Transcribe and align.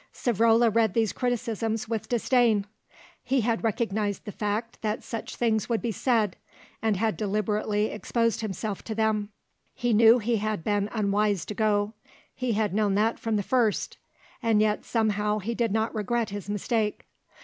Savrola 0.15 0.71
read 0.73 0.95
these 0.95 1.13
criticisms 1.13 1.87
with 1.87 2.09
disdain. 2.09 2.65
He 3.23 3.41
had 3.41 3.63
recognised 3.63 4.25
the 4.25 4.31
fact 4.31 4.81
that 4.81 5.03
such 5.03 5.35
things 5.35 5.69
would 5.69 5.79
be 5.79 5.91
said, 5.91 6.37
and 6.81 6.97
had 6.97 7.15
deliberately 7.15 7.91
exposed 7.91 8.41
himself 8.41 8.83
to 8.85 8.95
them. 8.95 9.29
He 9.75 9.93
knew 9.93 10.17
he 10.17 10.37
had 10.37 10.63
been 10.63 10.89
unwise 10.91 11.45
to 11.45 11.53
go: 11.53 11.93
he 12.33 12.53
had 12.53 12.73
known 12.73 12.95
that 12.95 13.19
from 13.19 13.35
the 13.35 13.43
first; 13.43 13.99
and 14.41 14.59
yet 14.59 14.85
somehow 14.85 15.37
he 15.37 15.53
did 15.53 15.71
not 15.71 15.93
regret 15.93 16.31
his 16.31 16.49
mistake. 16.49 17.05